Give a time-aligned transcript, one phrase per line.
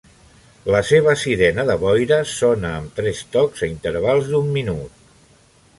[0.75, 5.03] La seva sirena de boira sona amb tres tocs a intervals d'un minut.